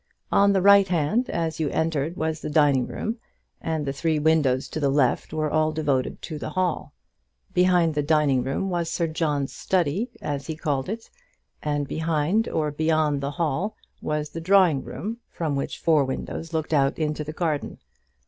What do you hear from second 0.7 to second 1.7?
hand as you